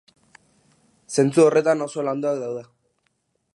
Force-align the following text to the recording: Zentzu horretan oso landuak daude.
Zentzu 1.17 1.45
horretan 1.45 1.85
oso 1.87 2.07
landuak 2.09 2.43
daude. 2.47 2.67